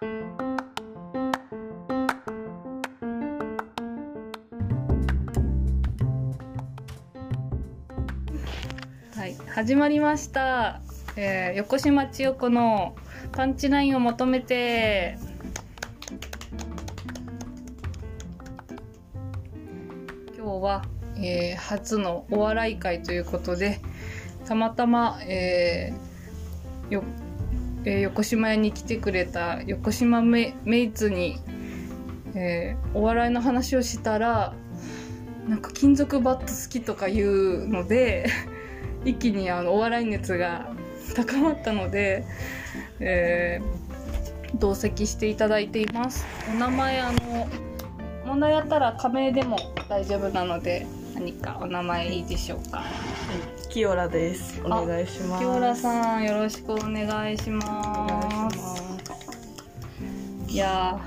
[0.00, 0.06] は
[9.26, 10.80] い、始まりました。
[11.16, 12.96] えー横島千代子の
[13.32, 15.18] パンチラインを求めて。
[20.34, 20.82] 今日は、
[21.18, 23.82] えー初のお笑い会ということで、
[24.46, 27.04] たまたま、えーよ
[27.84, 31.38] えー横島屋に来てくれた横島メイツに、
[32.34, 34.54] えーお笑いの話をしたら、
[35.48, 37.26] なんか金属バット好きとか言
[37.64, 38.26] うので、
[39.04, 40.72] 一気にあのお笑い熱が
[41.14, 42.24] 高まったので、
[43.00, 43.90] えー
[44.58, 46.26] 同席していただいています。
[46.52, 47.48] お名前あの
[48.26, 49.56] 問題あったら仮名でも
[49.88, 52.82] 大丈夫なので何かお名前いいでしょうか。
[53.70, 54.60] キオラです。
[54.64, 55.44] お願いします。
[55.44, 60.52] 木村さんよろしくお願いしお願いしまますす。
[60.52, 61.00] いや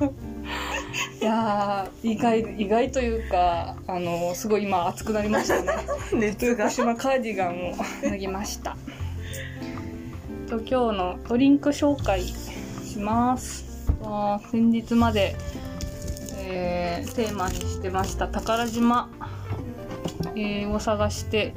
[0.00, 0.06] ー
[1.20, 5.72] いやー意外意外というかあのすごい今熱くなりましたね
[6.14, 6.74] 熱が福。
[6.76, 7.74] 島カーディガンを
[8.04, 8.76] 脱ぎました
[10.48, 13.90] と今日のドリンク紹介します
[14.52, 15.34] 先日まで、
[16.46, 19.08] えーテーマにしてました宝島、
[20.36, 21.54] えーを探して、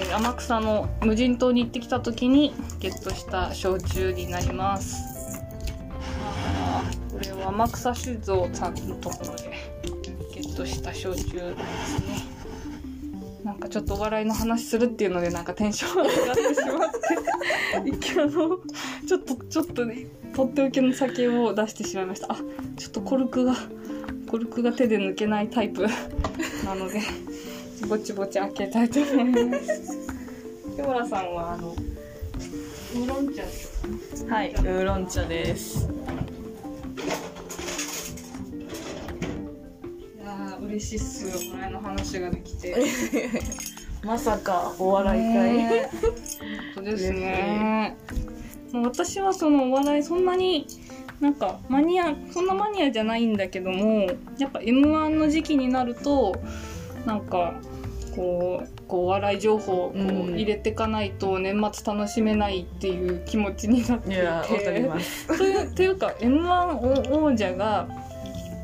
[0.00, 5.40] えー天草の無人島に行ってきた時にゲットした焼酎になります。
[7.12, 9.50] これは天草酒造さんのところで
[10.34, 11.54] ゲットした焼酎で
[11.84, 12.39] すね。
[13.44, 16.90] なんかちょっとお笑いの話するっていうのでなんかテンション上がってしまっ
[17.82, 18.32] て一見あの
[19.06, 22.32] ちょっとちょっとねとっておきの酒を出してしまいました。
[22.32, 22.36] あ
[22.76, 23.54] ちょっとコルクが
[24.28, 25.86] コルクが手で抜けないタイプ
[26.64, 27.00] なので
[27.88, 29.98] ぼちぼち開けたいと思います。
[30.76, 31.74] 木村さんはあの
[32.94, 35.88] ウーロン茶ですはい、ウーロン茶です。
[40.70, 42.76] 嬉しいっすお笑いの話ができて
[44.04, 45.82] まさかお笑い会。
[45.82, 45.90] 本
[46.76, 47.96] 当ですね。
[48.72, 50.66] もう私はそのお笑いそんなに
[51.20, 54.06] なんかマニアそんなマニアじゃないんだけども
[54.38, 56.34] やっぱ m 1の時期になると
[57.04, 57.54] なんか
[58.14, 64.20] こうこうお笑い情報をこううん入れていかないと年末楽しめないっていう気持ちになっていて。
[64.20, 65.26] いや、わかります。
[65.36, 67.88] というというか m 1王者が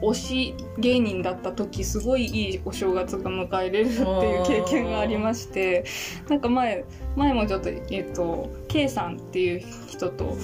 [0.02, 5.84] 推し芸人だった時すごいいいお正月が迎えれるっていう経験がありまして
[6.28, 6.84] なんか前
[7.16, 10.36] 前もちょっとえっ、と K さんっていう人と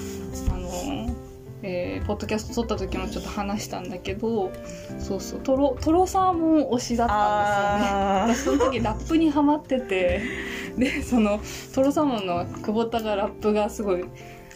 [0.49, 1.15] あの
[1.61, 4.51] えーポッドキャスト撮った時もちょっと話したんだけど
[4.99, 8.59] そうそうトロトロサーモン推しだったんですよね。
[8.59, 10.21] その時ラップにハマってて
[10.77, 11.39] でその
[11.73, 14.03] トロサーモンの久保田がラップがすごい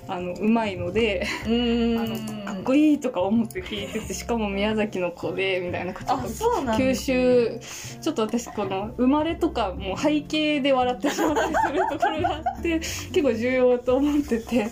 [0.08, 1.50] あのうまいのであ。
[1.50, 7.60] のかっこいいとか思って聞いててしかも宮崎の子でみたいなちょっあ、とそうなん九州
[8.02, 12.80] ちょっと私この生まれとかもう背景で笑ってしまったりするところがあって
[13.12, 14.68] 結構重要と思ってて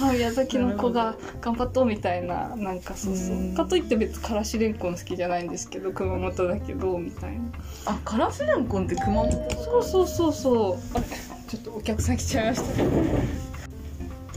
[0.00, 3.36] あ宮崎の子が頑張っとうみたいななんかそうそう。
[3.36, 3.54] うん。
[3.54, 7.40] かといって別にからしれんこん好きじゃないんですけど熊本だけどみたいな。
[7.86, 10.96] あ、からしれんこんって熊本そうそうそうそう。
[10.96, 11.04] あれ
[11.48, 13.49] ちょっとお客さん来ちゃいました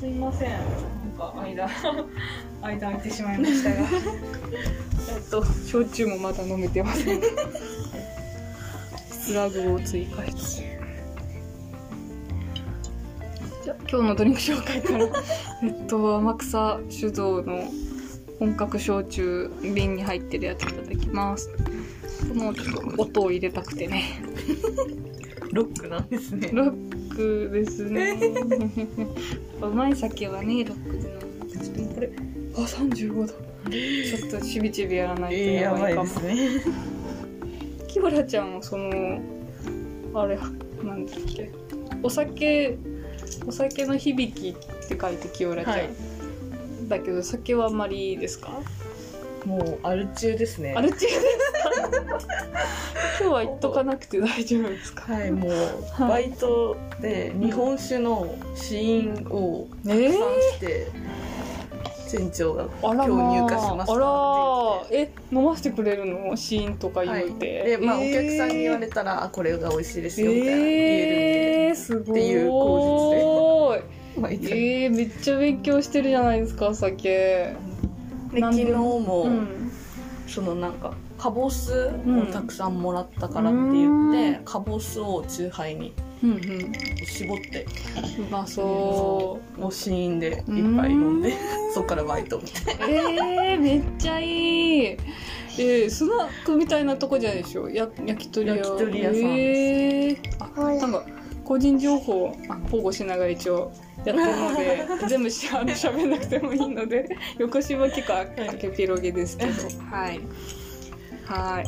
[0.03, 0.49] すいません。
[0.49, 0.59] なん
[1.17, 1.65] か間
[2.61, 3.75] 間空いてしまいましたが。
[5.15, 7.21] えっと焼酎もまだ飲めてません。
[9.09, 10.77] スラグを追加して。
[13.63, 15.05] じゃあ今日のドリンク紹介から。
[15.63, 17.63] えっと天草酒造の
[18.39, 21.49] 本格焼酎瓶に入ってるやついただきます。
[22.27, 24.03] このちょっと音を入れたくてね。
[25.53, 26.49] ロックなんですね。
[26.51, 28.17] ロックですね。
[29.61, 32.09] うまい酒はね、ロックで飲むんですけどこれ、
[32.55, 33.27] あ、35度。
[33.27, 36.09] ちょっとちびちびやらないとえー、やばいかも。
[36.09, 36.47] ですね。
[37.87, 39.21] キヨラちゃんもその、
[40.15, 40.37] あれ、
[40.83, 41.51] なんだっけ。
[42.01, 42.77] お酒、
[43.47, 45.73] お酒の響きって書いてキヨラちゃん。
[45.73, 45.89] はい
[46.89, 48.59] だけど酒はあんまりいいですか？
[49.45, 50.73] もうアル中ですね。
[50.75, 51.21] アルチューです
[51.93, 52.19] か？
[53.19, 55.13] 今日は言っとかなくて大丈夫ですか？
[55.13, 60.11] はい、もうはいバイトで日本酒の試飲をたくさんえー
[60.53, 60.87] して、
[62.11, 64.95] 店長が今まあ日入荷しましたって言あって。
[64.95, 66.35] らえ飲ませてくれるの？
[66.37, 68.13] シーンとかはい、言うて、で、まあ、おえー。
[68.13, 70.57] 客さんに言われたら、あこれが美味しいですよみたいな。
[70.57, 72.19] 言ええー、すごい。
[72.19, 73.79] っていう口
[74.15, 77.55] 実るんでえー、めっちゃ勉強してるじゃないですかお酒
[78.33, 79.71] で昨日も、うん。
[80.27, 82.21] そのなんかカボスうん。
[82.23, 84.45] をたくさんもらったからって言って、うん。
[84.45, 85.93] カボスをチューハイに
[86.23, 86.39] うんうん。
[87.05, 87.65] 絞って
[88.19, 89.71] うまそもう。
[89.71, 91.33] 試飲で一杯飲んで
[91.73, 92.85] そっからバイトみたいな。
[92.85, 94.85] うえー、めっちゃいい。
[94.85, 97.69] えー、スナックみたいなとこじゃないでしょ？
[97.69, 98.55] や焼き鳥屋。
[98.55, 100.21] 焼き鳥屋さんです。
[100.21, 101.05] えー、あなんか
[101.43, 103.71] 個人情報あ保護しながら一応
[104.05, 107.07] やってるので 全部しあの喋んなくてもいいので
[107.37, 109.51] 横芝結構ああけぴろげですけど。
[109.89, 110.19] はい。
[111.25, 111.63] はい。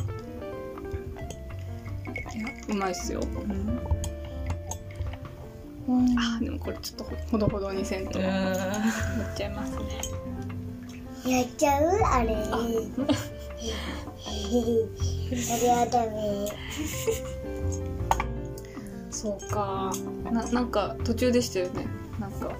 [2.38, 3.20] いやうまいっすよ。
[5.88, 8.18] あでもこれちょっとほどほどにせんと。
[8.18, 9.72] やっちゃいます
[11.24, 11.38] ね。
[11.38, 11.84] やっちゃう？
[12.04, 12.34] あれ。
[12.34, 12.38] あ。
[12.38, 12.58] あ
[15.62, 16.46] れはダメ。
[19.10, 19.92] そうか。
[20.30, 21.86] ななんか途中でしたよね
[22.20, 22.52] なんか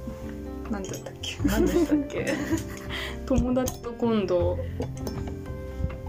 [0.70, 1.36] なんだったっけ？
[1.44, 2.34] 何でしたっけ？
[3.26, 4.58] 友達と今度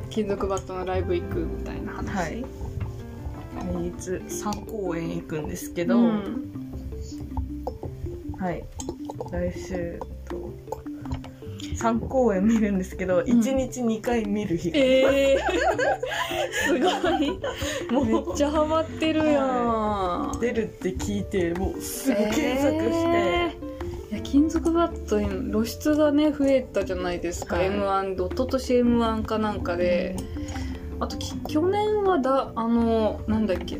[0.09, 2.45] 金属バットのライブ行くみたいな話、はい。
[3.81, 6.51] 来月3公演行くんですけど、うん。
[8.39, 8.63] はい。
[9.31, 9.99] 来週。
[9.99, 10.07] と
[11.77, 15.39] 3公演見るんですけど、1日2回見る日が、えー、
[16.65, 16.89] すご
[17.19, 17.39] い。
[17.91, 24.13] もめっうちゃハマってるやん、出るって聞いてもうすぐ検索して、えー。
[24.13, 27.65] いや金属バットに露出がね増えたじゃないですか、はい。
[27.67, 30.15] m 1で一昨年 m 1かなんかで、
[30.99, 33.77] あとき去年はだあのなんだっけ。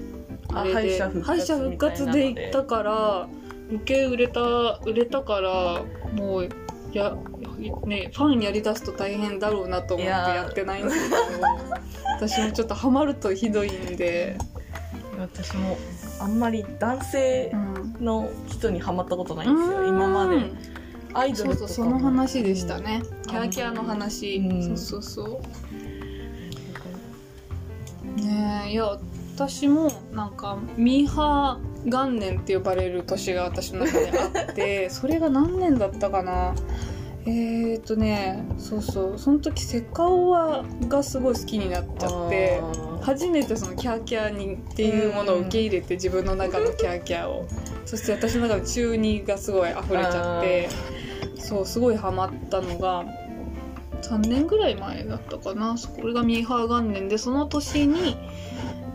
[0.53, 2.27] ああれで敗者復活で。
[2.27, 3.27] 行ったから
[3.69, 4.41] 余計売れた
[4.85, 5.83] 売れたから
[6.13, 6.49] もう
[6.93, 7.15] や
[7.57, 11.21] ねファンやりだすと大変だろうなと思っていやってないんですけど
[12.15, 14.37] 私もちょっとハマるとひどいんで、
[15.19, 15.77] 私も
[16.19, 17.57] あんまり男性う
[18.01, 20.51] ん、の人にハマったことないんですよ今まで。
[21.13, 21.67] アイドルとかも。
[21.67, 23.03] そうその話でしたね。
[23.27, 24.77] キャーキャーの話、うん。
[24.77, 25.41] そうそうそ
[28.17, 28.21] う。
[28.21, 28.97] ねえいや
[29.35, 36.55] 私もなんかミーハー元年って呼ばれる年が私の中であってそれが何年だったかな
[37.29, 39.19] えーとねそうそう。
[39.19, 42.61] その時セカオワがすごい好きになっちゃって
[43.01, 47.45] 初めてそのキャーキャーにっていうものを受け入れて自分の中のキャーキャーを。
[47.85, 50.69] そして私の中の中二がすごい溢れちゃって
[51.35, 53.05] そうすごいハマったのが
[54.01, 55.75] 3年ぐらい前だったかな。
[55.99, 58.15] これがミーハー元年でその年に、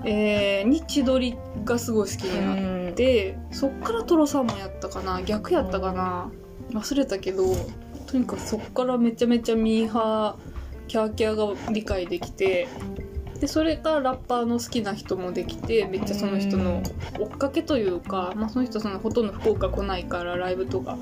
[0.05, 1.37] えー、に千鳥
[1.67, 5.21] がすごい好きになってそっからトロさんもやったかな。
[5.23, 6.31] 逆やったかな。
[6.73, 7.45] 忘れたけど
[8.13, 12.69] とにかそっからめちゃめちゃミーハーキャーキャーが理解できて
[13.41, 16.83] でそれからラッパーの好きな人もできてめっちゃその人の
[17.19, 20.99] 追っかけというか、まあ、その人そのほとんど福岡来ないからライブとか。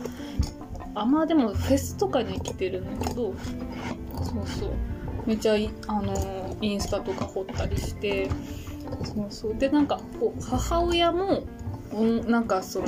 [0.92, 3.32] あまあでもフェスとかに来てるんだけど
[4.24, 4.70] そうそう。
[5.24, 5.54] めっちゃ
[5.86, 8.28] あのインスタとか掘ったりして
[9.04, 9.54] そうそう。
[9.54, 11.44] でなんかこう母親も
[12.26, 12.86] なんかその、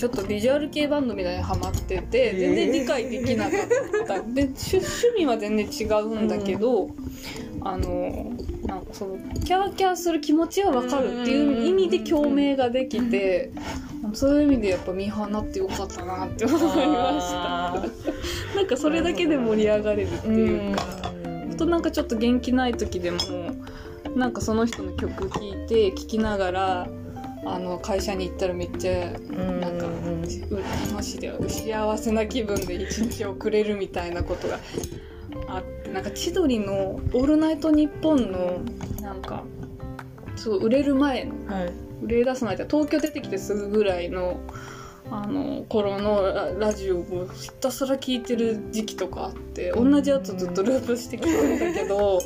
[0.00, 3.60] ちょっとビジュアル系バンドみたいにハマってて全然理解できなかっ
[4.06, 6.88] た、で趣趣味は全然違うんだけど、
[7.60, 8.32] あの
[8.64, 13.52] なんかそのキャーキャーする気持ちは分かるっていう意味で共鳴ができて、
[14.14, 17.74] そういう意味でやっぱミーハーになってよかったなって思いました。
[17.74, 17.84] あ
[18.56, 20.82] なんかそれだけで盛り上がれるってーいうか、
[21.52, 23.18] あとなんかちょっと元気ない時でも
[24.16, 26.88] なんかその人の曲聴いて聴きながら
[27.44, 29.60] あの会社に行ったらめっちゃうん。
[29.60, 34.58] なんかうんう楽しいで幸せな気分で一日をくれるみたいなことが
[35.48, 38.60] あってなんか千鳥の「オールナイトニッポン」の
[39.02, 39.44] なんか
[40.36, 41.72] そう売れる前のはい。
[42.02, 44.40] 売れ出す前で東京出てきてすぐぐらいの
[45.10, 52.22] あの頃のララジオをひたすら聞いてる時期とかあって同じやつずっとループしてきてるんだけど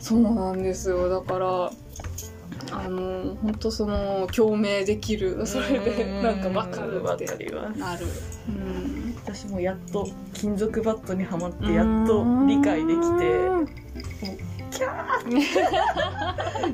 [0.00, 1.08] そうなんですよ。
[1.08, 1.72] だから
[2.72, 7.26] あの本当その共鳴できるそれでなんか分かるわって。
[7.26, 7.78] かります。
[7.78, 8.06] なる、
[8.48, 13.40] うん、私もやっと金属バットにはまってやっと理解できて
[14.70, 15.06] キャ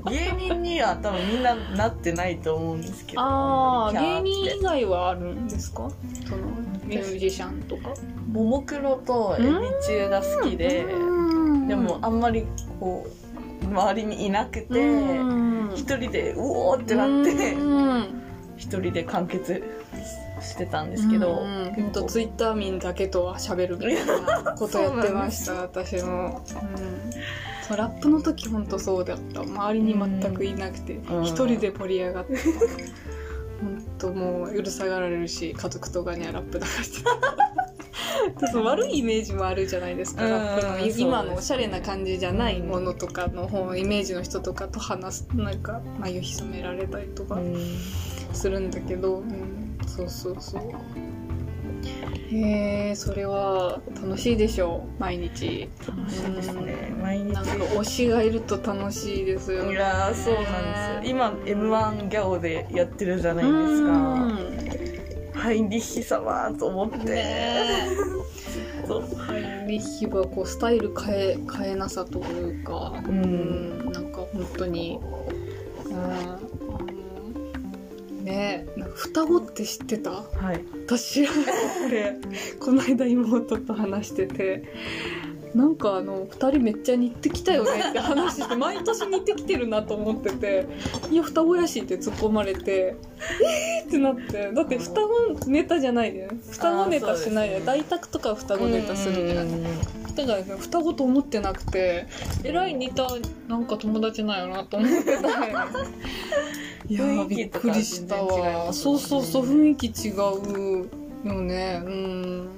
[0.04, 5.90] ー芸人には多分みんななってないと思うんですけどああ芸人以外はあるんですか？
[6.28, 6.42] その
[6.84, 7.94] ミュージシャンとか？
[8.30, 9.48] ももクロとエビ
[9.86, 10.84] 中が好きで、
[11.66, 12.46] でもあんまり
[12.78, 18.22] こう周りにいなくてうん一人でうおーってなってうん。
[18.56, 19.62] 一人で完結
[20.40, 21.72] してたんですけどうん。
[21.74, 26.42] ほんとツイッター民だけとは喋るみたいなことやってました私も、
[27.70, 29.42] うん、ラップの時ほんとそうだった。
[29.42, 31.24] 周りに全くいなくてうん。
[31.24, 32.36] 一人で盛り上がって
[33.60, 37.10] ほんともううるさがられるし家族とかにはラップ流してた
[38.52, 47.38] そう悪いイメージもあるじゃないですか、うんラップの今のおしゃれな感じじゃないものとかの方イメージの人とかと話すなんか眉潜められたりとか
[48.32, 50.62] するんだけど、うん、そうそうそう。
[52.28, 55.68] へえそれは楽しいでしょう毎日。
[55.86, 56.94] 楽しいですね。
[57.00, 57.32] 毎日。
[57.32, 59.72] なんか推しがいると楽しいですよね。
[59.72, 60.44] いやーそうなん
[61.02, 61.14] ですよ。
[61.16, 64.95] 今 m 1ギャオでやってるじゃないですか
[65.36, 67.86] ハインリッヒ様と思って、ね
[69.26, 73.78] ハインリッヒはこうスタイル変え変えなさというか、ううん。
[73.88, 75.00] ん、なんか本当に、
[78.18, 80.10] うん、ねなんか双子って知ってた？
[80.10, 80.22] は
[80.54, 80.64] い。
[80.86, 81.26] 私
[82.60, 84.62] この間妹と話してて
[85.56, 90.66] なんかあの2人めっちゃ似てきたよねって話して毎年似てきてるなと思ってて
[91.10, 92.94] 「いや双子やし」って突っ込まれて
[93.82, 97.62] 「えー!」ってなってだって双子ネタじゃないで、ね、双子ネタしないでね。
[97.64, 99.42] 大宅とかは双子ネタするじゃな。
[99.44, 99.46] い
[100.14, 102.06] だから、ね、双子と思ってなくて
[102.44, 103.06] えらい似た
[103.48, 105.20] なんか友達なんやなと思ってた
[106.86, 108.72] いやーびっくりしたわ。
[108.74, 110.88] そうそうそう雰囲気違う
[111.26, 111.80] よね。
[111.82, 112.48] うん。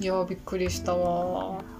[0.00, 1.71] いやーびっくりしたわ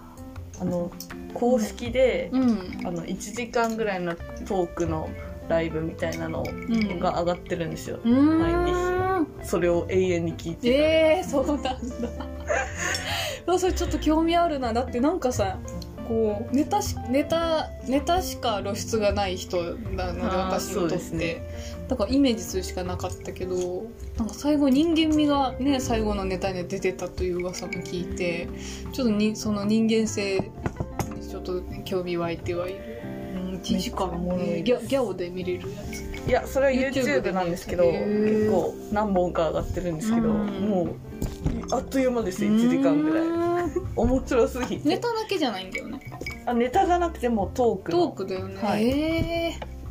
[0.62, 0.92] あの
[1.34, 2.86] 公式で、うん。
[2.86, 4.14] あの1時間ぐらいの
[4.46, 5.10] トークの
[5.48, 10.68] ライブみたいなのうんが上がってるんですよ、うーんそれを永遠に聞いて。
[10.70, 11.76] えー、そうなんだ。
[13.54, 14.72] あそれちょっと興味あるな。
[14.72, 15.58] だってなんかさ
[16.06, 19.62] こうネタしネタネタしか露出がない人
[19.96, 21.42] なので私にとって、ね。
[21.88, 23.84] だからイメージするしかなかったけど
[24.22, 28.48] なんか最後人間味がね最後のネタに出てたという噂も聞いて
[28.92, 32.78] ちょっとにその人間性にちょっと興味湧いてはいる。
[33.34, 36.28] うん1時間もギャギャオで見れるやつ。
[36.28, 40.46] いやそれは YouTube なんですけど結構何本か上がってるんですけど、うん。
[40.68, 40.94] もう
[41.72, 43.26] あっという間ですよ1時間ぐらい。
[43.96, 44.88] 面白すぎて。
[44.88, 45.98] ネタだけじゃないんだよね。
[46.46, 47.98] あネタじゃなくてもうトークの。
[47.98, 48.88] トークだよね、はい。
[48.88, 49.81] えー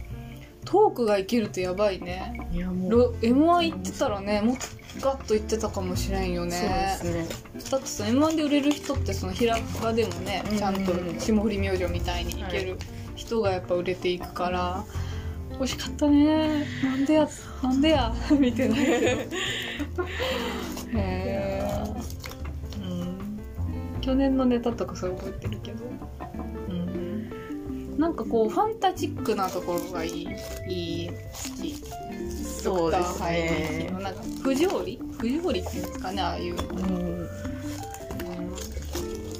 [0.71, 2.47] トークがいけるとやばいね。
[2.53, 2.91] いやもう。
[2.91, 4.63] ロ m 1行ってたらねもっと
[5.05, 6.95] ガッと行ってたかもしれんよね。
[7.01, 7.69] そうですね。
[7.71, 10.57] だってさ m 1で売れる人ってその平場でもねうん。
[10.57, 12.77] ちゃんと霜降り明星みたいにいける
[13.17, 14.85] 人がやっぱ売れていくから
[15.59, 16.65] 惜しかったね。
[16.81, 17.27] なんでや
[17.61, 18.77] なんでや 見てな。
[18.79, 21.83] いけどへえ、
[22.79, 25.83] うん、去年のネタとかそう覚えてるけど。
[25.83, 25.90] うん
[27.97, 30.27] なんかこうファンタジックなところがいい
[30.67, 31.15] いい好
[31.61, 31.75] き
[32.61, 37.29] そうですねのなんか不条理不条理っていうんですかねああいうのうん。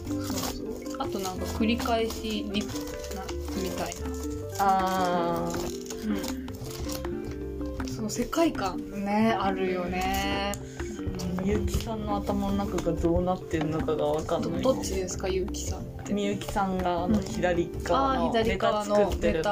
[0.08, 0.68] そうそう。
[1.00, 3.24] あとなんか繰り返しリップな
[3.62, 4.02] みたいな、
[4.60, 5.52] あ
[7.96, 10.54] その世界観ねあるよね、
[11.38, 16.14] あみゆきさんの頭の中がどうなってるのかがわかんないどどっちですかゆうきさんって。
[16.14, 19.50] みゆきさんがあのうん左側のネタ作ってるシ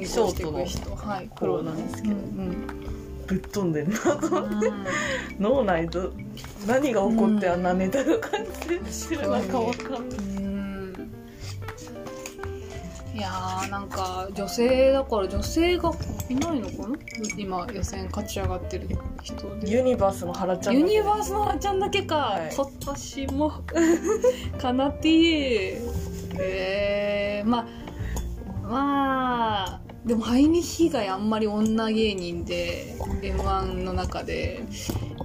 [0.00, 0.94] ョートのいく人。
[0.96, 2.14] はいプロなんですけど。
[2.14, 2.66] うん
[3.26, 4.66] ぶっ飛んでるなと思って。
[4.66, 4.84] うん
[5.38, 6.12] 脳内ど
[6.66, 11.10] 何が起こってあんなネタが完成してるのかわかんないうん。
[13.14, 15.92] いやーなんか女性だから女性が
[16.30, 16.96] いないのかな？
[17.36, 18.88] 今予選勝ち上がってる
[19.22, 19.70] 人で。
[19.70, 23.52] ユニバースの原ちゃんユニバースのあちゃんだけか、はい今年も。
[24.58, 25.78] かなって
[26.38, 27.42] え。
[27.44, 27.66] ー、まあ
[28.62, 34.62] まあでもハイニヒがあんまり女芸人で m 1の中で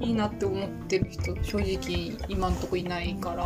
[0.02, 3.46] いいなって思ってる人正直今んとこいないから。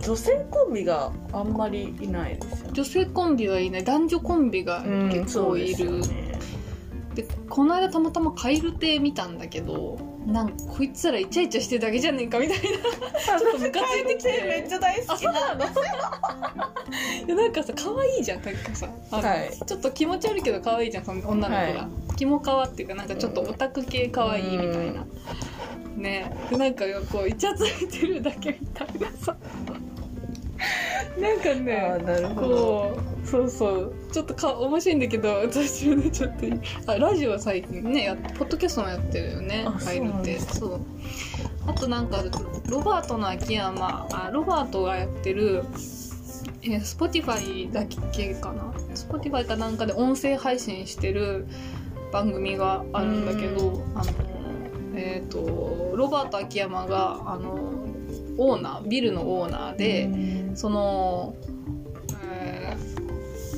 [0.00, 2.72] 女性コンビがあんまりいないですよね。
[2.74, 3.84] 女性コンビはいない。
[3.84, 6.23] 男女コンビが結構いる、ね
[7.14, 12.64] でこの間たまたま蛙亭見たんだけどなんかこいつらイチャイチャしてるだけじゃねえかみたいな。
[13.38, 15.70] ちょっとムカついてきてめっちゃ大好きなんです
[17.26, 18.88] いやなんかさ可愛いじゃんなんかさ。
[19.10, 19.66] はい。
[19.66, 25.06] ちょっと気持ち悪いけど可愛いじゃんその女の子が、はキモカワっていうかなんかちょっとオタク系可愛いみたいな、
[25.96, 26.32] ね。
[26.50, 29.36] でなんかこうイチャついてるだけみたいなさ。
[31.18, 32.48] なんかあねーなるほど。
[32.48, 33.03] こう
[33.34, 33.94] そうそう。
[34.12, 40.38] ちょっとか面白いんだけど私はねちょっとあラジオは最近ねやポッドキャストもやってるよねあ入るって。
[40.38, 40.80] そう
[41.66, 42.22] あとなんか
[42.68, 45.64] ロバートの秋山あロバートがやってる
[46.62, 48.62] えー、Spotify だけかな
[48.94, 51.46] ？Spotify かなんかで音声配信してる
[52.12, 54.12] 番組があるんだけどあの
[54.94, 57.82] えっ、とロバート秋山があの
[58.38, 61.53] オーナービルのオーナーで、その、えー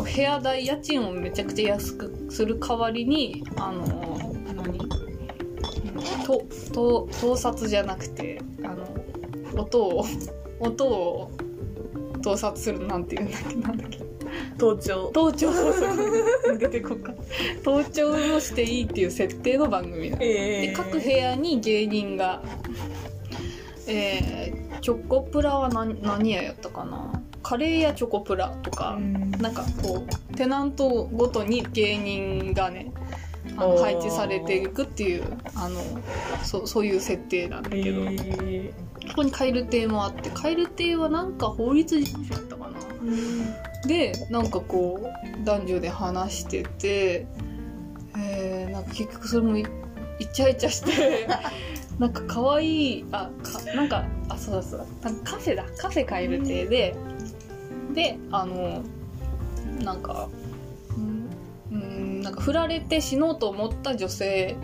[0.07, 3.85] 部屋代家賃をめちゃくちゃ安くする代わりにあの
[4.55, 4.79] 何？
[4.79, 4.87] うん
[6.25, 8.87] とと盗撮じゃなくてあの
[9.61, 10.05] 音を
[10.61, 11.31] 音を
[12.23, 13.99] 盗撮するなんていうんだっけなんだっけ。
[14.59, 15.11] 盗聴。
[15.13, 15.53] 盗聴。
[15.53, 15.87] そうそ
[16.55, 17.13] う出てこっか
[17.63, 20.23] 盗聴をしていいっていう設定の番組なの。
[20.23, 22.43] えで各部屋に芸人が。
[23.89, 27.16] えー、チョコプラは何何屋やったかな
[27.49, 28.99] カレー屋チョコプラとか、
[29.39, 32.91] なんかこうテナントごとに芸人がね
[33.57, 35.81] あの配置されていくっていうあの
[36.43, 38.75] そそういう設定なんだけど、え
[39.07, 42.81] そこに蛙亭もあって蛙亭はなんか法律事務所やったかな。
[43.87, 47.29] でなんかこう男女で話してて、
[48.19, 49.65] えー、なんか結局それもい
[50.19, 51.29] イチャイチャして
[52.01, 55.11] なんか可愛いあかなんかあそうだそうだ。
[55.11, 55.65] なんかカフェだ。
[55.79, 56.97] カフェ蛙亭で
[57.97, 58.85] であの
[59.83, 60.29] なんか
[60.97, 61.31] うん
[61.73, 64.55] うんなんか振られて死のうと思った女性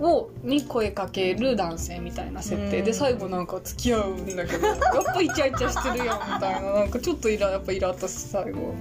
[0.00, 2.80] をに声かける男性みたいな設定。
[2.80, 2.84] うん。
[2.84, 4.78] で最後なんか付き合うんだけど やっ
[5.14, 6.72] ぱイチャイチャしてるやんみたいな。
[6.72, 8.74] なんかちょっとイラやっぱイラッとして最後。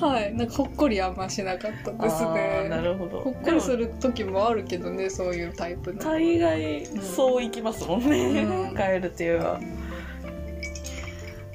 [0.00, 0.34] はい。
[0.34, 3.20] なんかほっこりあんましなかったですあーなねるほど。
[3.20, 6.02] ほっこりする時もあるけどねそういうタイプの。
[6.02, 8.74] 大概そういきますもんね、うん。
[8.74, 9.60] カエルっていうのは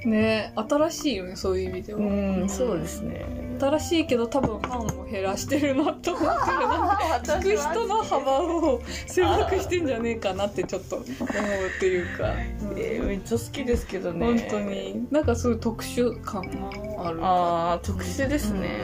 [0.05, 1.99] ね新しいよねそういう意味では。
[1.99, 3.25] うんそうですね。
[3.59, 6.29] 新しいけど多分ファンを減らしてるなと思ってる
[7.27, 14.25] 聞く人の幅を狭くしてんじゃねえかなってちょっと思うっていうか、うんえーめっちゃ好きですけどね。
[14.25, 15.07] 本当に。
[15.11, 17.19] なんかそういう特殊感がある。
[17.21, 18.81] ああ特殊ですね、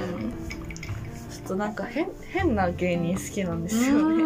[1.31, 4.23] ちょっとなんか変変な芸人好きなんですよね、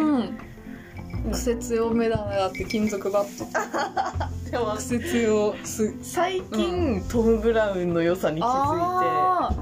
[1.24, 1.30] うん。
[1.32, 9.60] 癖強めだなって金属バットでも癖強す最近、トム・ブラウンの良さに気づあいて。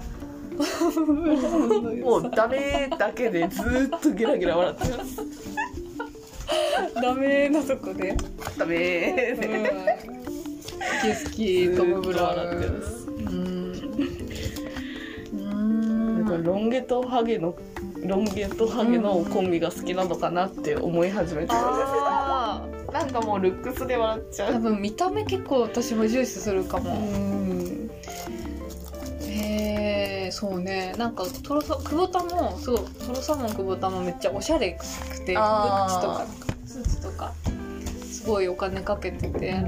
[2.03, 5.23] もうダメだけでずーっとゲラゲラ笑ってます。
[6.95, 8.17] ダメなとこで。
[8.57, 9.37] ダメ。
[9.37, 9.41] うん。
[9.69, 9.75] 好
[11.03, 13.11] き好きトム・ブラ笑ってまンう
[15.35, 16.25] ん。
[16.25, 17.55] なんかロン毛とハゲの
[18.07, 21.91] ロン毛とハゲのコンビが好きなのかなって思い始めてるんあです
[22.93, 27.91] なんかもうルックスで笑っちゃ多分見た目結構私も重視するかも、うん。
[29.27, 30.95] へえそうね。
[30.97, 35.93] なんかトロサ久保田もすごいトロサーモン久保田もめっちゃおしゃれくてグあー。
[35.93, 36.27] ッチとか
[36.67, 37.33] スーツとか
[38.11, 39.61] すごいお金かけてて、うう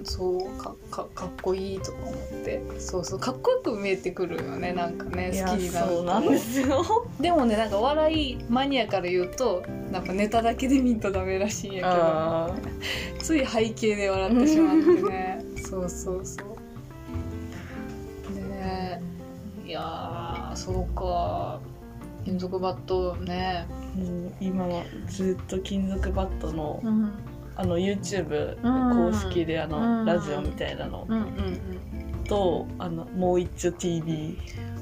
[0.00, 2.62] んそうかかかっこいいとか思って。
[2.78, 6.84] そうそうかっこよく見えてくるよねなんかねいや好きになるそうなんですよ
[7.20, 12.70] でもねなんかお笑いマニアから言うとなんかネタだけで見んとダメらしいんやあけど
[13.18, 15.44] つい背景で笑ってしまってね。
[15.62, 16.48] そうそうそう。
[18.34, 19.00] ね
[19.66, 19.68] え。
[19.68, 21.60] いやーそうか。
[22.24, 23.66] 金属バットね。
[23.96, 27.12] ーもう今はずっと金属バットのうん。
[27.56, 29.12] あの YouTube うん。
[29.12, 29.70] 公式であうん。
[29.70, 31.06] のラジオみたいなの。
[31.08, 32.24] うんうんうん。
[32.24, 34.38] とあのもう一丁 TV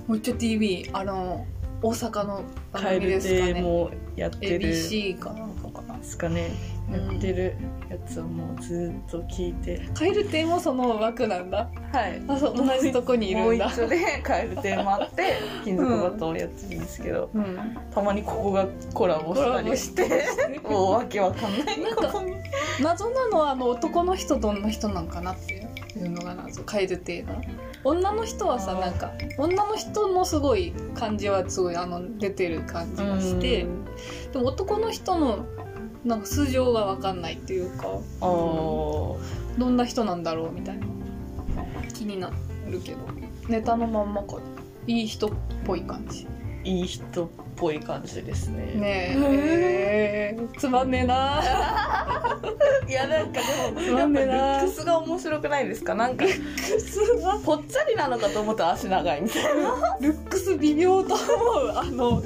[0.07, 1.44] もう一丁 TV あの
[1.81, 3.55] 大阪の番組ですかね。
[3.55, 4.69] 亭もやってる。
[4.69, 6.51] ABC かなんかかなですかね
[6.91, 7.57] うんやってる
[7.88, 9.88] やつをもうずっと聞いて。
[9.95, 11.71] カエル亭もその枠なんだ。
[11.93, 12.21] はい。
[12.27, 17.77] あそう同じとこにいもう一るんだ丁でカエル亭もあって 金属バットをやってるんですけど、うん。
[17.95, 20.27] たまにここがコラボしたりして。
[20.69, 22.12] もうわけわかんないなんか
[22.83, 25.55] 謎なのはあの男の人どんな人なんかなって
[25.97, 26.64] いうのが謎。
[26.64, 27.41] カエル亭の
[27.85, 33.85] 女の人はさなんか女の人のすごい感じはすごいあの出てる感じがしてうん。
[34.33, 35.47] でも男の人の
[36.05, 37.87] なんか素性が分かんないっていうか
[38.21, 39.59] あー。
[39.59, 40.87] どんな人なんだろうみたいな。
[41.95, 42.31] 気にな
[42.69, 42.99] るけど。
[43.49, 44.38] ネタのまんまか。
[44.87, 45.31] いい人っ
[45.64, 46.27] ぽい感じ
[46.69, 48.73] いい人っぽい感じですね。
[48.75, 50.35] ねえ。
[50.35, 51.41] えーつまんねえな。
[52.89, 53.41] いやなんか
[53.75, 55.95] でもやっぱルックスが面白くないですか？
[55.95, 56.25] なんか。
[57.45, 59.51] ぽっちゃりなのかと思ったら足長いみたいな。
[60.01, 61.73] ルックス微妙と思う。
[61.77, 62.23] あの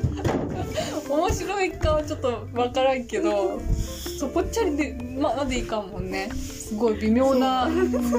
[1.08, 3.60] 面白いかはちょっと分からんけど
[4.18, 6.30] そうぽっちゃりでままでいかんもんね。
[6.34, 7.68] すごい微妙な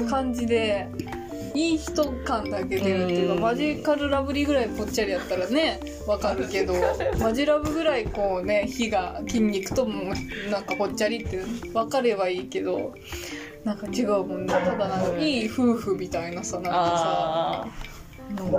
[0.08, 0.86] 感じで
[1.54, 3.40] いい人感だけ出るっていうかうん。
[3.40, 6.74] マジカルラブリーぐらいぽっちゃりやったらね分かるけど
[7.20, 10.12] マジラブぐらいこうね火が筋肉とも
[10.50, 11.38] なんかぽっちゃりって
[11.72, 12.92] 分かればいいけど
[13.62, 14.52] なんか違うもんね。
[14.52, 17.68] ただなんかいい夫婦みたいなさなんかさあ
[18.34, 18.58] なんか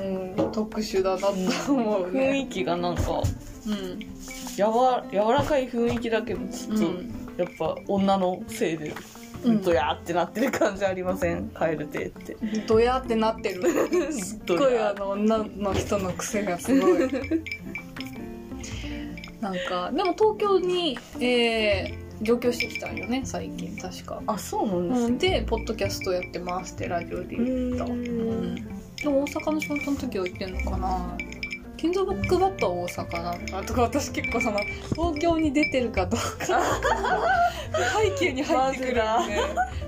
[0.00, 1.28] うん特殊だなと
[1.74, 2.38] 思うー雰ね。
[2.42, 3.02] 囲気がなんか
[3.66, 3.98] うん。
[4.56, 7.28] やわ柔らかい雰囲気だけどちょっと、うん。
[7.36, 8.88] やっぱ女のせいで。
[8.88, 9.17] うん
[9.62, 11.48] ドヤーってなってる感じありません？
[11.50, 12.36] カエル亭って。
[12.66, 13.62] ドヤってなってる。
[14.12, 16.98] すっごいあの女の人の癖がすごい。
[19.40, 24.20] なんかでも東京に、えー上京してきたんよね最近確か。
[24.26, 25.06] あそうなんですね。
[25.06, 27.84] うん、でポッドキャストやってますってラジオで言った。
[27.84, 27.94] ううん。
[28.54, 28.54] ん。
[28.96, 31.16] でも大阪の仕事の時は言ってんのかな
[31.78, 34.58] 金属バットは大阪なのかなとか私結構その
[34.94, 36.60] 東京に出てるかどうか
[38.02, 39.02] 背景に入ってくるんで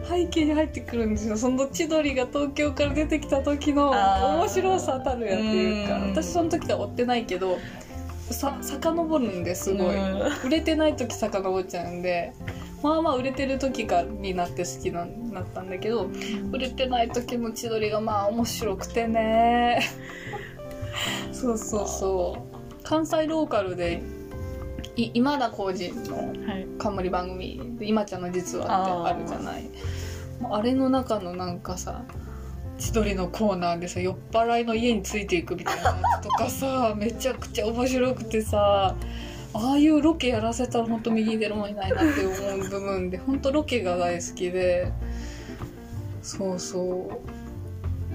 [0.09, 1.37] 背景に入ってくるんですよ。
[1.37, 7.59] その千鳥が東京から出てきた時の面白さたるやっていうかうん私その時は追ってないけど
[8.31, 9.97] さ遡るんですごい。
[9.97, 10.47] うん。
[10.47, 12.33] 売れてない時遡っちゃうんで
[12.83, 16.09] まあまあ売れてる時かになって好きななったんだけど
[16.53, 19.81] 売れてない時の千鳥がまあ面白くてね
[21.33, 21.89] そうそう。
[21.89, 22.83] そう。
[22.83, 24.03] 関西ローカルで
[24.97, 26.67] い今田耕司のはい。
[26.79, 29.71] 冠番組で「今ちゃんの実は」ってあるじゃない。
[30.51, 32.03] あれの中のなんかさ
[32.79, 38.97] 千鳥のコーナーでさ酔っ払いの家についていくみたいなやつとかさ めちゃくちゃ面白くてさ
[39.53, 44.91] ああいうロケやらせたら本当右に出るもんいないなって思う部分で本当ロケが大好きで
[46.23, 47.40] そうそう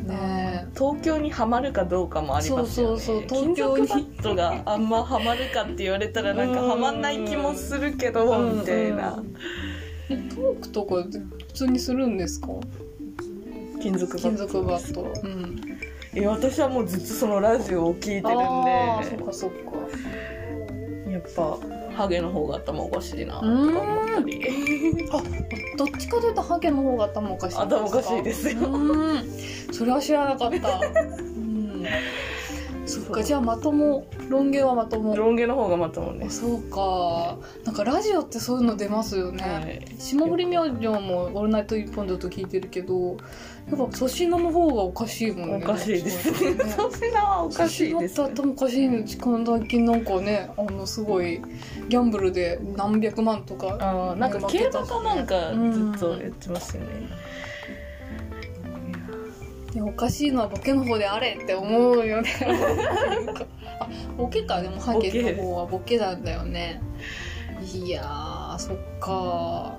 [0.05, 0.67] ね。
[0.73, 2.99] 東京にはまるかどうかもありますよね。
[3.01, 3.43] そうそうそう。
[3.45, 8.59] 東京に金属バットがあんまはまるかって言われたらなんかはまんない気もするけどうん。
[8.59, 9.21] みたいな。
[10.09, 12.47] えトークとか普通にするんですか？
[13.81, 14.29] 金属バット。
[14.29, 15.13] 金属バット。
[15.23, 15.61] うん。
[16.13, 19.55] え私はもうずっとそのラジオを聞いてるああそんっかそっか。
[21.05, 21.57] でやっぱ
[21.95, 24.41] ハゲの方が頭おかしいなとか思ったり。
[25.11, 25.23] あ
[25.77, 27.77] どっちかというとハゲの方が頭おかしいんですか？
[27.77, 28.59] 頭おかしいですよ。
[28.69, 29.23] うん。
[29.71, 30.79] それは知らなかった。
[30.79, 31.85] うん
[32.85, 35.15] そっかじゃあまともロン毛はまとも。
[35.15, 36.25] ロン毛の方がまともね。
[36.27, 37.37] あそうか。
[37.63, 39.85] なんかラジオってそういうの出ますよね、はい。
[39.99, 43.17] 霜降り明星も「オールナイトニッポン」だと聞いてるけどやっ
[43.71, 45.61] ぱ粗品の方がおかしいもんね。
[45.63, 46.53] おかしいですね。
[46.53, 46.63] ね。
[46.77, 51.41] 粗品はおかしいです粗品って頭おかしいのしかも最近なんかねあのすごい
[51.89, 55.35] ギャンブルで何百万とかあーなんか競馬かなんか
[55.73, 56.89] ずっとやってますよね、
[59.75, 62.29] いやおかしいのはボケの方であれって思うよね。
[63.77, 64.61] あボケか。
[64.61, 66.81] でもハゲの方はボケなんだよね。
[67.73, 69.77] いやーそっか。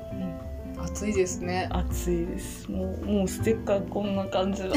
[0.85, 1.67] 暑いですね。
[1.73, 2.71] 暑いです。
[2.71, 4.69] もうもうステッカーこんな感じだ。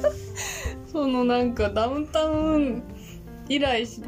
[0.90, 2.82] そのなんかダウンタウン
[3.50, 4.00] 以来し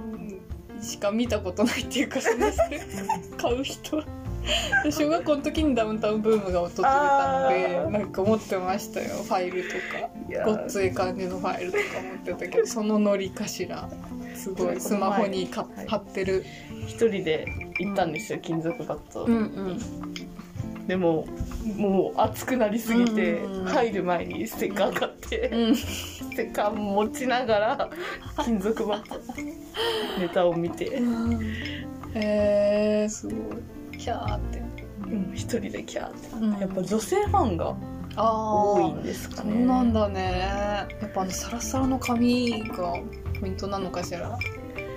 [0.81, 2.51] しか見たことないっていうかその
[3.37, 4.03] 買う人
[4.91, 7.91] 小学校の時にダウンタウンブームが訪れたのあでー。
[7.91, 9.23] なんか持ってましたよ。
[9.23, 9.75] ファイルと
[10.35, 10.45] か。
[10.45, 11.85] ごっつい感じのファイルとか
[12.27, 13.89] 持ってたけど そのノリかしら。
[14.35, 14.81] すごい。
[14.81, 15.49] スマホに
[15.87, 16.45] 貼ってる。
[16.87, 17.47] 一人で
[17.79, 20.87] 行ったんですよ、金属バット、うんうん。
[20.87, 21.27] でも
[21.77, 25.77] もう暑くなりすぎて、うん入る前にステッカー買って、うん。
[25.77, 27.91] ステッカー持ちながら
[28.45, 29.21] 金属バット。
[30.19, 31.01] ネタを見て、
[32.15, 33.37] えー、すごい
[34.03, 34.59] キャーって。
[34.59, 34.63] う
[35.15, 36.59] ん一人でキャーって、うん。
[36.59, 37.75] やっぱ女性ファンが
[38.17, 40.39] 多いんですかそねうなんだね。
[41.01, 42.95] やっぱあのサラサラの髪が
[43.41, 44.37] ポイントなのかしら。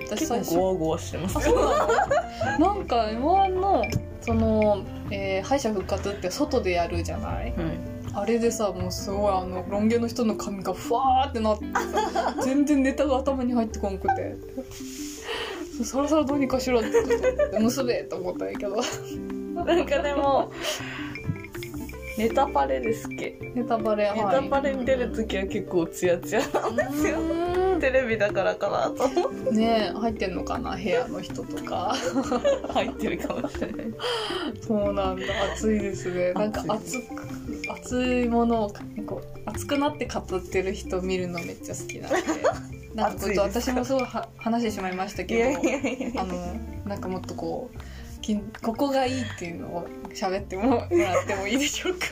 [0.08, 1.38] 私結最初構ゴワゴワしてます。
[2.60, 3.82] なんか m 1の
[4.20, 4.78] その、
[5.10, 7.50] えー敗者復活って外でやるじゃない？
[7.50, 7.54] はい。
[8.14, 14.36] あれでさもうすごいあのロン毛の人の髪がふわーってなってさ全然ネタが頭に入ってこんくて
[15.76, 16.90] そうサラサラどうにかしろって。
[17.60, 18.76] 結べと思ったんやけど。
[19.64, 20.50] なんかでも
[22.18, 23.36] ネタパレですっけ。
[23.54, 27.18] ネタバレネタパレに出る時は結構ツヤツヤなんですよ。
[27.20, 30.76] うテレビだからかなと思っーんねえ入ってんのかな？
[30.76, 31.94] 部屋の人とか。
[32.66, 33.86] て 入ってるかもしれない。
[34.66, 35.24] そうなんだ。
[35.54, 36.32] 暑いですね。
[36.32, 37.04] なんか熱く
[37.74, 38.72] 熱いものを
[39.06, 42.16] こう熱くなって語ってる人見るのめっちゃ好きなんで
[42.96, 46.34] なんかちょっと私もすごいは話してしまいましたけどあの
[46.86, 47.78] なんかもっとこう
[48.62, 52.06] ここがいいっていうのを喋ってももらってもいいでしょうか。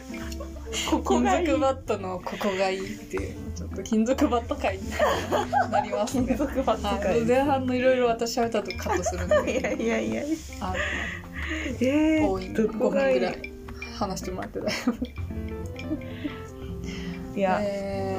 [0.90, 1.46] ここ金がいい。
[1.46, 4.82] 属バットのここがいいっていうちょっと金属バット界に
[5.70, 6.26] なりますね。
[6.28, 10.22] 金属バットは界い前半のいろいろ私喋ったとカットするん いでやいやいや。
[10.60, 10.74] あ
[11.80, 13.52] えの多いー、ど5分ぐらい
[13.98, 14.72] 話してもらってたよ
[17.36, 18.16] いや、え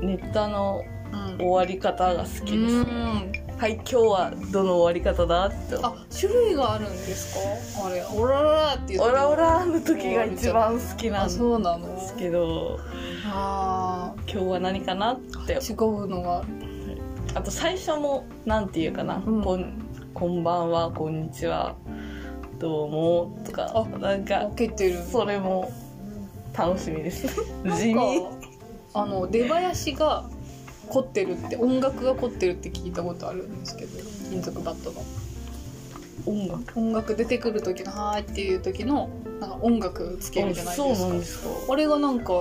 [0.00, 0.84] ネタの
[1.38, 3.32] 終わり方が好きです、うん。
[3.56, 5.76] はい今日はどの終わり方だって。
[5.82, 7.34] あ種類があるんです
[7.78, 7.86] か？
[7.86, 12.14] あれオラララって言ってオラオラの時が一番好きなんあですそうなの？
[12.18, 12.78] けど。
[13.26, 15.56] あ今日は何かなって。
[15.56, 15.74] ー違
[16.04, 16.44] うのが。
[17.34, 19.42] あと最初もなんていうかな、うん。
[19.42, 21.74] こんこんばんはこんにちは。
[22.58, 23.72] どうもとか。
[23.74, 25.02] あなんか分けてる。
[25.02, 25.72] それも
[26.56, 27.28] 楽しみです。
[27.76, 28.26] 地味。
[28.96, 30.24] あの出囃子が
[30.88, 33.98] 凝ってるって音楽が凝ってるって聞いたことあるんですけど
[34.30, 35.02] 金属バットの。
[36.26, 36.78] 音楽。
[36.78, 41.12] 音楽出てくる時の「はーい」っていう時のなんか音楽つけるじゃないですか。
[41.12, 41.48] ですか。
[41.72, 42.32] あれがなんか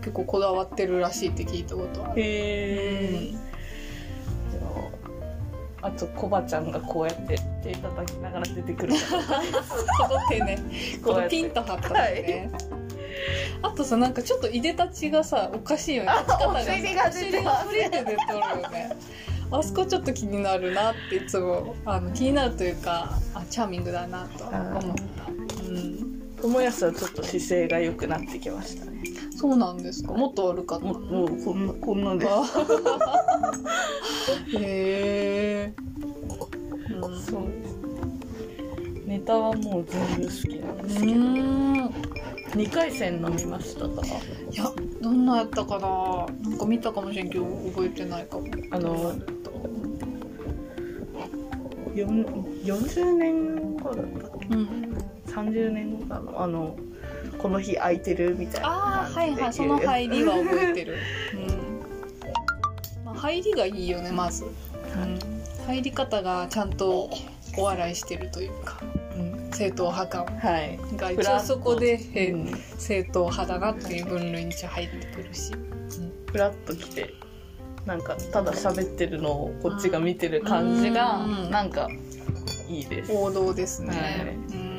[0.00, 2.24] 結構こだわってるらしいって聞いたことある、へ
[3.32, 3.34] え
[5.84, 8.94] あとコバちゃんがこうやって手叩きながら出てくる。
[10.08, 10.58] この手ね
[11.04, 12.50] このピンと張ったのね、
[13.62, 16.10] あとさなんかちょっといでたちがさおかしいよね。
[16.26, 17.66] 立ち方がさお尻が出てます。
[17.66, 18.16] お尻が出てるよ
[18.70, 18.90] ね。
[19.50, 25.26] あそこちょっと気になるなっていつもあの気になるというかあチャーミングだなと思った、
[25.62, 29.02] うん、友安はちょっと姿勢が良くなってきましたね。
[29.36, 30.12] そうなんですか？
[30.12, 32.26] もっと悪かったもうもうこんなこんなで。
[32.26, 32.30] す
[34.58, 35.72] へえ、
[36.90, 37.42] うんそう。
[37.42, 37.74] です
[39.06, 41.92] ネタはもう全部好きなんですけど、うん
[42.54, 44.02] 2回戦飲みましたか？
[44.50, 44.70] いや
[45.02, 46.26] どんなやったかな？
[46.50, 48.46] なんか見たかもしれんけど覚えてないかも。
[48.70, 49.12] あの
[51.94, 52.24] よん
[52.64, 54.96] 40年後だったっけうん。
[55.26, 56.42] 30年後かな？
[56.42, 56.76] あの
[57.38, 60.96] この日空いてるみたいなああはいはい その入りは覚えてる、
[61.34, 61.36] う
[63.02, 63.04] ん。
[63.04, 64.50] まあ、入りがいいよねまず、うん、
[65.66, 67.10] 入り方がちゃんと
[67.58, 68.80] お笑いしてるというか。
[68.82, 68.93] うん
[69.54, 70.38] 正統派感。
[70.38, 70.78] はい。
[70.96, 72.46] が一応そこで、えうん。
[72.78, 75.52] 正統派だなっていう分類に入ってくるし、
[76.30, 77.14] フラッと来て
[77.86, 81.50] なんかただ喋ってるのをこっちが見てる感じがうん。
[81.50, 81.88] なんか
[82.68, 83.12] いいです。
[83.12, 84.58] 王道ですね、はい。
[84.58, 84.74] うん。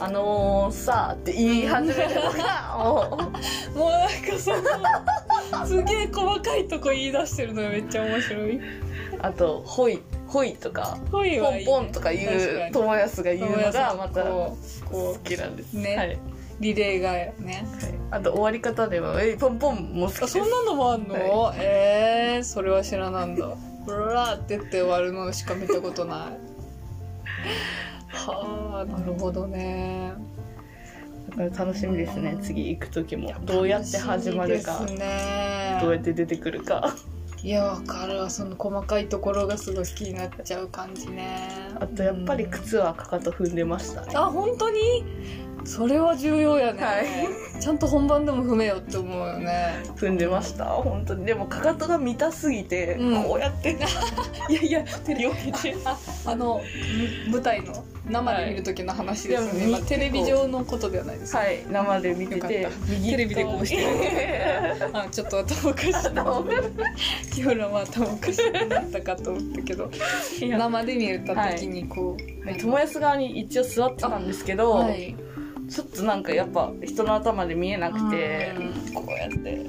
[0.00, 3.16] あのー、さあって言い始めるのがも
[3.74, 8.56] もうなんかそのすげえ細かいとこ言い出してるのがめっちゃ面白い。
[8.56, 8.62] う
[9.20, 14.56] あと「ほい」ほいとかほい「ポはいいンポン」とか言確かにう友安が言うのがまたこ
[14.90, 16.18] う好こきなんですねはい、
[16.60, 17.64] リレーがね。
[18.10, 21.14] あと終わり方では「えいポンポン」も好きですあそんなのもあんの？
[21.14, 23.48] はええー、それは知らなんだ。
[23.86, 26.18] ブラーって言って終わるのしか見たことない。
[28.10, 30.12] はあなるほどね。
[31.56, 35.78] 楽しみですね次行く時もどうやって始まるかね。
[35.80, 36.94] どうやって出てくるか
[37.42, 41.48] いやわかるわその細かいところがすごい好きになっちゃう感じね。
[41.80, 45.04] あとやっぱりうん靴はかかと踏んでましたねあ本当に？
[45.64, 47.06] それは重要やね、はい。
[47.60, 49.82] ちゃんと本番でも踏めよって思うよね。
[49.96, 51.26] 踏んでました本当に。
[51.26, 53.24] でもかかとが見たすぎて、うん。
[53.24, 53.76] こうやって。
[54.48, 56.60] いやいやテレビああの
[57.26, 59.82] む舞台の生で見る時の話ですよね、はい。
[59.82, 61.64] テレビ上のことではないです、はい。
[61.70, 62.92] 生で見ててよかった。
[62.92, 64.90] 右テレビでこうしてる。
[64.92, 66.50] あちょっと頭おかしい頭おか
[67.32, 69.90] キヨラは頭おかしくなったかと思ったけど
[70.40, 75.14] 生で見た時にこう、友安側に一応座ってたんですけど、はい
[75.68, 78.54] ちょっとなんかやっぱ人の頭で見えなくて
[78.90, 79.66] うこうやって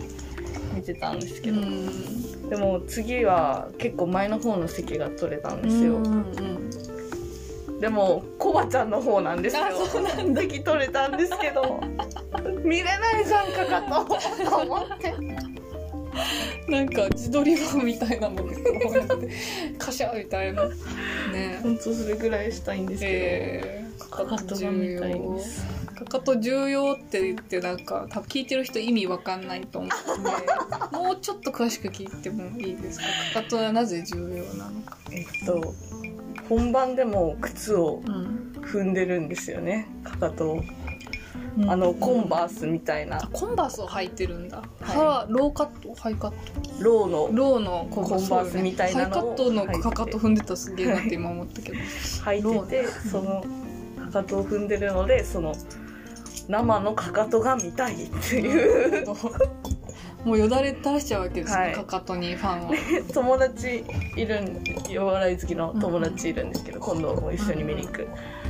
[0.74, 2.50] 見てたんですけど、うん。
[2.50, 6.02] でも次は結構前の方の席が取れたんですよ、
[7.80, 9.66] でもコバちゃんの方なんですよ。
[9.66, 10.42] あそうなんだ。
[10.42, 11.82] 席取れたんですけど
[12.64, 15.14] 見れないじゃんかかとと思って。
[16.68, 19.30] なんか自撮り棒みたいなのでこうやって
[19.78, 20.66] カシャみたいな。
[20.66, 21.60] ね。
[21.64, 30.30] 本当それぐらいしたいんですけえー、かかとが見たいんですかかと重要って言ってなんか多分聞いてる人意味わかんないと思うんで。
[30.98, 33.06] もうちょっと詳しく聞いてもいいですか？
[33.34, 34.98] かかとはなぜ重要なのか。
[35.06, 35.74] どえっと
[36.48, 40.52] 本番でも靴をうん踏んでるんですよねかかと。
[40.52, 40.64] を
[41.68, 44.98] あのコンバースみたいあなコンバースを履いてるんだ、はい。
[44.98, 46.84] はローカットハイカット？
[46.84, 47.30] ローの。
[47.34, 49.12] ローのコンバースみたいなのを。
[49.12, 51.78] ハイカットのかかと踏んでたらすげえなって今思ったけど。
[51.78, 53.44] 履いててその
[54.06, 55.54] かかとを踏んでるのでその
[56.50, 59.06] 生のかかとが見たいっていう。
[60.26, 61.74] もうよだれ垂らしちゃうわけですね、はい。
[61.74, 62.74] かかとにファンは。
[63.14, 63.86] 友達
[64.18, 64.62] いるん
[65.00, 68.06] お笑い好きの友達いるんですけど、今度も一緒に見に行く、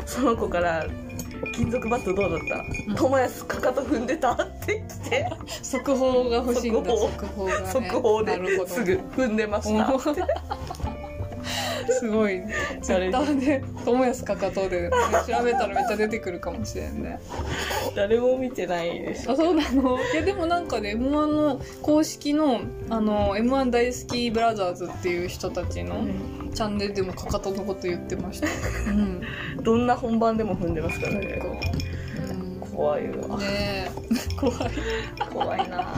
[0.08, 0.84] その子から
[1.54, 2.56] 「金属バットどうだった？
[2.88, 2.96] うん。
[2.96, 5.30] 友安かかと踏んでた?」って来て。
[5.62, 7.50] 速報が欲しいんだ速報。
[7.68, 8.50] 速報がね。
[8.50, 9.94] ですぐ踏んでました。
[9.94, 10.00] お
[11.92, 12.40] すごい。
[12.40, 14.90] ねツイッターで友安かかとで、ね、
[15.28, 17.20] 調べたらめっちゃ出てくるかもしれんね。
[17.96, 19.98] 誰も見てないですあそうなの？
[20.14, 26.06] いやでもなんかね m 1の公式のあの m 1大好きブラザーズっていう人たちの
[26.54, 28.48] チャンネルでもかかとのこと言ってました。
[28.92, 29.22] うん。
[29.64, 31.42] どんな本番でも踏んでますからね
[32.80, 33.38] 怖いわ。
[33.38, 33.92] ねえ。
[34.40, 34.58] 怖い。
[35.34, 35.98] 怖いな。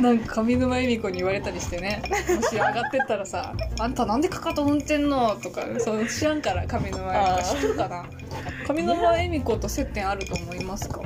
[0.00, 2.02] なんか上沼恵美子に言われたりしてね。
[2.34, 7.54] もし上がってったらさ「あんたなんでかかと踏んでんの?」とかその知らんから上沼恵美子。
[7.54, 8.04] 知ってるかな？
[8.66, 11.00] 上沼恵美子と接点あると思いますか？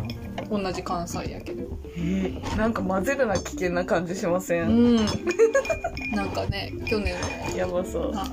[0.50, 1.64] 同じ関西やけど。
[1.96, 4.96] えーなんか混ぜるな危険な感じしませうん。
[4.96, 5.06] ん
[6.14, 7.14] なんかね去年
[7.50, 8.12] のやばそう。
[8.14, 8.24] あ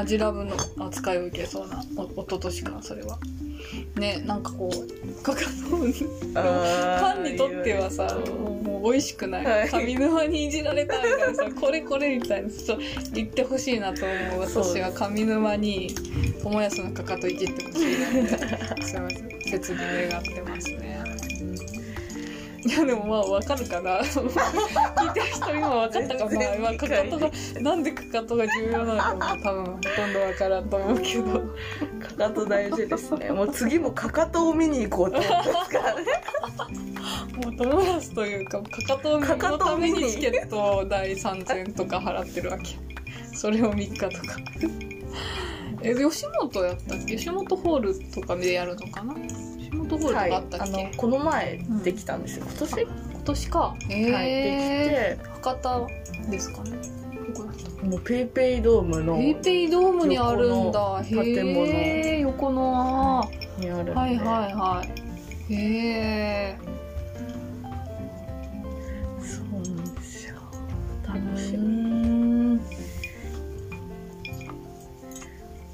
[0.00, 3.18] アジラブの扱いを受けそうなお一昨年かそれは
[3.96, 5.94] ねなんかこうかかとに
[6.34, 8.06] あーファンにとってはさ
[8.62, 9.86] もう美味しくない、はい。
[9.86, 15.94] 上沼にいじられたみたいなさ これこれみたいなちょっと言ってほしいなと思う私は上沼に
[16.42, 19.28] 友安のかかといじってほしいなってすいません。
[19.48, 20.98] 切に願ってますね。
[22.64, 24.00] いやでもまあ分かるかな。
[24.04, 31.54] 聞いてる人今分かったかな全然今かかとがなんでかかとが重要なのかも多分ほとんど分からんと思うけど
[32.18, 33.30] かかと大事ですね。
[33.30, 36.04] もう次もかかとを見に行こうと思ってますからね。
[37.44, 42.76] もう友達というかかかとを見かかのためにチケットを第3000とか払ってるわけ。
[43.34, 44.36] それを3日とか。
[45.80, 47.16] え吉本やったっけ？
[47.16, 49.14] 吉本ホールとかでやるのかな？
[49.14, 53.76] 吉本ホールとかあったっけ、あのこの前できたんですよ、今年、今年か。
[53.90, 54.28] へはい。
[54.28, 55.30] えできて。
[55.40, 55.86] 博多
[56.30, 56.97] ですかね
[57.88, 61.02] もうペイペイドームのペイペイドームにあるんだ。
[61.08, 61.66] 建物。
[61.66, 63.22] へえ横の。
[63.22, 64.84] あにあるはいはいは
[65.48, 65.54] い。
[65.54, 65.56] へ
[66.50, 66.58] え
[69.22, 70.34] そうなんですよ。
[71.06, 71.66] 楽しうみ
[72.56, 72.60] ん。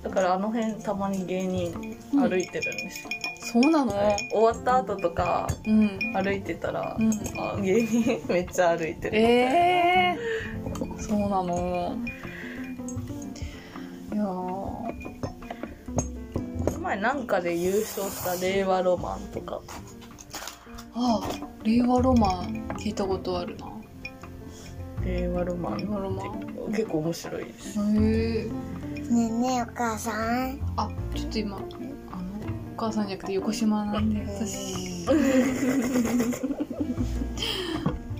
[0.05, 1.73] だからあの辺たまに芸人
[2.13, 3.11] 歩いてるんですよ、
[3.55, 3.93] そうなの、
[4.33, 5.89] 終わった後とかうん。
[6.13, 7.13] 歩いてたら、うん。
[7.39, 10.19] あ芸人めっちゃ歩いてるええ
[10.99, 11.97] そうなの。
[14.13, 14.27] いやー。
[14.27, 14.83] こ
[16.73, 19.61] の前なんかで優勝した令和ロマンとか。
[20.97, 21.21] あ
[21.63, 23.71] 令和ロマン聞いたことあるな。
[25.05, 26.73] 令和ロマン令和ロマン。
[26.73, 27.79] 結構面白いです。
[27.79, 27.85] へえ
[28.49, 28.51] ね
[29.11, 30.59] えねえお母さん。
[30.77, 31.61] あちょっと今
[32.77, 35.07] お母さんじゃなくて横島なんで私。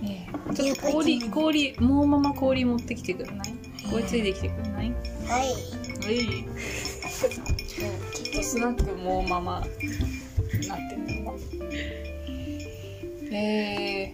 [0.01, 0.55] ねえ。
[0.55, 3.49] ちょっと氷氷もうママ氷持ってきてくれない？
[3.91, 4.93] 氷ついてきてくれない？
[5.27, 5.43] はい。
[5.43, 5.51] は
[6.11, 6.19] い。
[7.17, 11.35] ちょっとスナックもうままなってるの。
[13.33, 14.13] え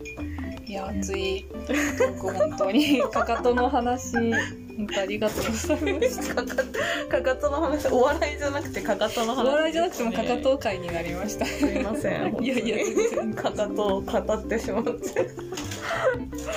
[0.64, 1.44] ー、いや熱い。
[2.18, 4.14] 本当にかかとの話
[4.80, 6.34] 本当ありがとうございました。
[6.42, 6.64] かか
[7.08, 11.44] かかとの話お笑いじゃなくてかかとの話お笑いじゃなくてもかかと会になりました。
[11.46, 15.30] すいませんいやいや全然かかとを語ってしまって。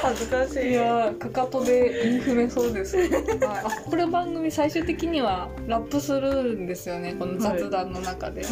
[0.02, 0.70] 恥ずかしい。
[0.70, 3.10] いやーかかとでインフメそうです、はい、
[3.40, 7.16] あこれ番組最終的にはラップするんですよね。
[7.18, 8.52] この雑談の中で、はい。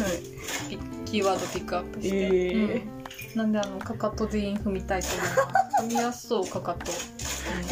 [0.70, 2.84] ピキーワードピックアップして、えー。
[2.84, 3.02] うん。
[3.34, 5.32] なんであのかかとでイン踏みたいと思いま
[5.70, 6.92] す踏みやすそうかかと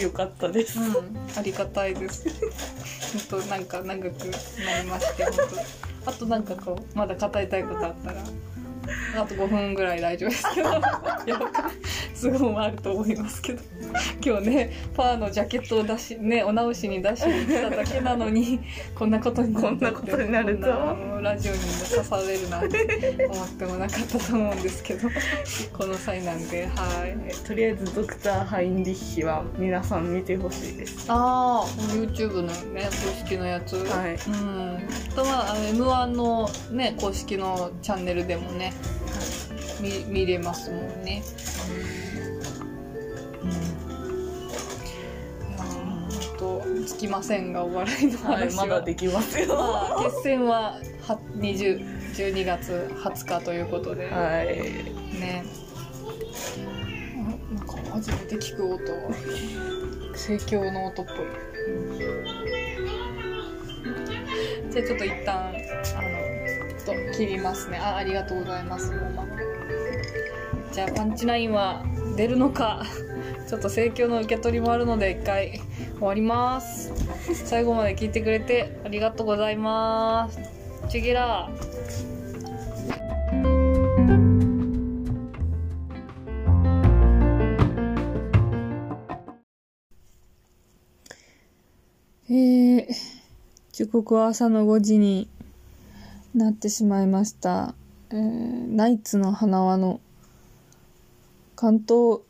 [0.00, 1.18] よかったです、うん。
[1.36, 2.28] ありがたいです。
[3.28, 5.34] 本当なんか長くなりまして本
[6.04, 6.10] 当。
[6.10, 8.22] あとなんかこうまだ語りたいことあったら
[9.16, 10.70] あと5分ぐらい大丈夫ですけど。
[12.14, 13.62] すごいあると思いますけど。
[14.24, 18.60] 今日ねパーのジャケットを出しねお直しに出しに来ただけなのに
[18.94, 20.66] こんなことにこんなことになると。
[21.22, 25.08] ラジオにも刺されるなんて思ってもなかったと思うんですけど。
[25.72, 27.16] この際なんではい。
[27.26, 31.06] えとりあえずドクター・ハインリッヒは皆さん見てほしいです。
[31.08, 32.42] ああ YouTube の
[32.72, 33.76] ね公式のやつ。
[33.76, 34.12] はい。
[34.12, 34.88] うん。
[35.14, 38.72] とまああの m 1のね公式のチャンネルでもね
[39.80, 41.22] 見見れますもんね。
[46.86, 49.48] つきませんがお笑いのはい、話は、まだできますよ。
[49.48, 54.46] まあ決戦はは20 12月20日ということで、はい。
[55.18, 55.44] ね。
[57.16, 58.80] あなんか初めて聞く音
[60.16, 61.16] 盛況の音っぽい。
[64.70, 66.09] じゃあちょっと一旦あの
[66.84, 67.78] と切りますね。
[67.78, 68.92] あありがとうございます
[70.72, 71.84] じゃあパンチラインは
[72.16, 72.82] 出るのか。
[73.48, 75.60] ちょっと盛況の受け取りもあるので一回
[75.98, 76.92] 終わります。
[77.44, 80.38] 最後まで聞いてくれてありがとうございます。
[80.88, 81.50] チギラ
[92.28, 92.86] えー、
[93.72, 95.28] 時刻は朝の5時に
[96.34, 97.74] なってしまいました。
[98.10, 100.00] えー、ナイツの花輪の
[101.56, 102.20] 関東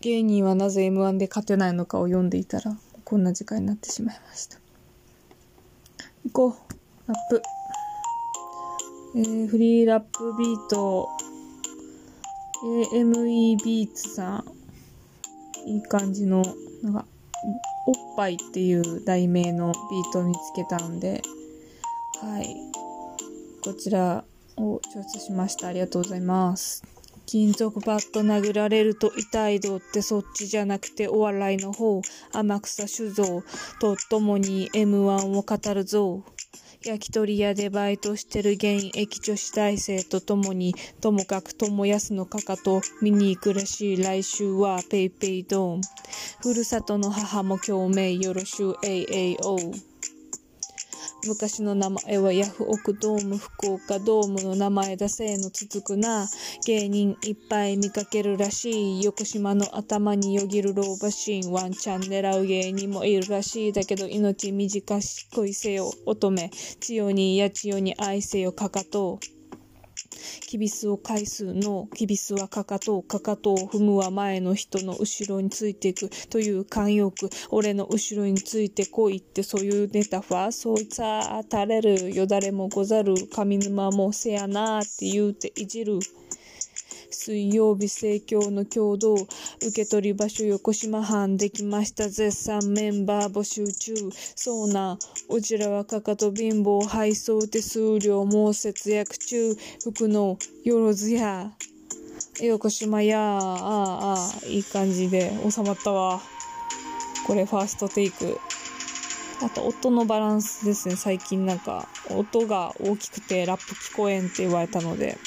[0.00, 4.58] 芸人はなぜ M1 で勝てないのかを読んでいたら、こんな時間になってしまいました。
[6.24, 6.52] 行こう。
[7.08, 7.42] ラップ。
[9.16, 11.08] えー、フリーラップビート、
[12.92, 14.44] AME ビーツさ
[15.66, 15.68] ん。
[15.68, 16.42] いい感じの、
[16.82, 17.04] なんか、
[17.86, 21.22] おっぱいっていう題名のビートを見つけたんで、
[22.20, 22.56] はい。
[23.62, 24.24] こちら
[24.56, 25.68] を調査しました。
[25.68, 26.82] ありがとうございます。
[27.26, 32.00] 金属バット殴られると痛い度ってそっちじゃなくてお笑いの方。
[32.32, 33.42] 天草酒造
[33.80, 36.24] と共に M1 を語るぞ。
[36.84, 45.80] 焼き鳥屋でバイトしてる現役女子大生と共に、ともかく友安のかかと見に行くらしい来週はペイペイドーン。
[46.40, 49.87] ふるさとの母も共鳴よろしゅう AAO。
[51.26, 56.28] 昔の名前はヤフオクドーム福岡ドームの名前だせーの続くな。
[56.64, 63.72] 芸人いっぱい見かけるらしい横島の頭によぎる老婆心ワンチャン狙う芸人もいるらしい。
[63.72, 66.50] だけど命短し恋せよ乙女。
[66.80, 69.18] 千代に八千代に愛せよかかと。
[69.22, 69.37] う
[70.46, 85.98] キビスを返すの、キビスはかかと、かかとを踏むは前の人の後ろについていくという慣用句、俺の後ろについてこいってそういうネタファー、そいつは垂れる、よだれもござる、上沼もせやなーって言うていじる。
[87.28, 89.26] 水曜日盛況の共同受
[89.70, 93.92] け取り場所横島藩できました絶賛メンバー募集中。
[94.34, 94.98] そうな
[95.28, 99.54] うちらはかかと貧乏配送手数料も節約中。
[99.84, 101.52] 服のよろずや。
[102.40, 106.22] 横島やああああいい感じで収まったわ。
[107.26, 108.38] これファーストテイク。
[109.42, 110.96] あと音のバランスですね。
[110.96, 115.18] 最近なんか音が大きくてラップ聞こえんって言われたので。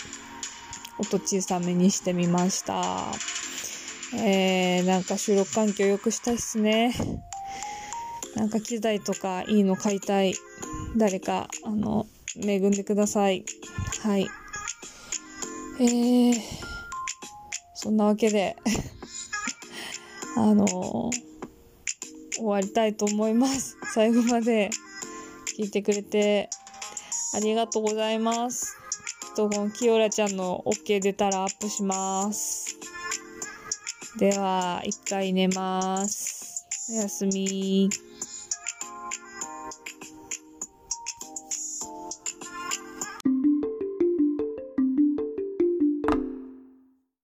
[1.02, 3.12] 音小さめにしてみました。
[4.14, 6.94] えー、なんか収録環境良くしたいっすね。
[8.36, 10.36] なんか機材とかいいの買いたい。
[10.96, 13.46] 誰か、あの、恵んでください。
[14.04, 14.28] はい。
[15.80, 16.34] えー、
[17.74, 18.56] そんなわけで、
[20.38, 21.12] あの終
[22.46, 23.78] わりたいと思います。
[23.94, 24.70] 最後まで
[25.58, 26.50] 聞いてくれて
[27.34, 28.81] ありがとうございます。
[29.36, 32.78] とこのキオラちゃんの OK 出たらアップします。
[34.18, 36.68] では、一回寝ます。
[36.92, 37.90] おやすみ。